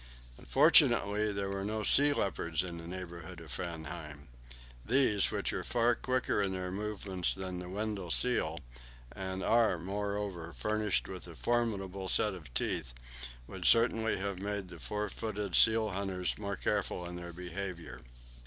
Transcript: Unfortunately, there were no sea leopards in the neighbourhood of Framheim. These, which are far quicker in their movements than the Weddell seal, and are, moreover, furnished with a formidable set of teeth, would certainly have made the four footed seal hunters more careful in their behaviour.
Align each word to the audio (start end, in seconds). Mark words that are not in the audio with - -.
Unfortunately, 0.39 1.31
there 1.31 1.49
were 1.51 1.63
no 1.63 1.83
sea 1.83 2.11
leopards 2.11 2.63
in 2.63 2.77
the 2.79 2.87
neighbourhood 2.87 3.39
of 3.39 3.51
Framheim. 3.51 4.29
These, 4.83 5.29
which 5.29 5.53
are 5.53 5.63
far 5.63 5.93
quicker 5.93 6.41
in 6.41 6.53
their 6.53 6.71
movements 6.71 7.35
than 7.35 7.59
the 7.59 7.69
Weddell 7.69 8.09
seal, 8.09 8.59
and 9.11 9.43
are, 9.43 9.77
moreover, 9.77 10.53
furnished 10.53 11.07
with 11.07 11.27
a 11.27 11.35
formidable 11.35 12.09
set 12.09 12.33
of 12.33 12.51
teeth, 12.55 12.95
would 13.45 13.65
certainly 13.65 14.17
have 14.17 14.39
made 14.39 14.69
the 14.69 14.79
four 14.79 15.07
footed 15.07 15.55
seal 15.55 15.91
hunters 15.91 16.35
more 16.35 16.55
careful 16.55 17.05
in 17.05 17.15
their 17.15 17.31
behaviour. 17.31 18.01